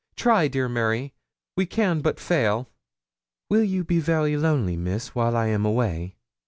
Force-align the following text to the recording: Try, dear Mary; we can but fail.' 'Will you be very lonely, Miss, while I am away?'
Try, 0.15 0.47
dear 0.47 0.67
Mary; 0.67 1.13
we 1.55 1.67
can 1.67 1.99
but 2.01 2.19
fail.' 2.19 2.67
'Will 3.51 3.63
you 3.63 3.83
be 3.83 3.99
very 3.99 4.35
lonely, 4.35 4.75
Miss, 4.75 5.13
while 5.13 5.37
I 5.37 5.45
am 5.45 5.63
away?' 5.63 6.15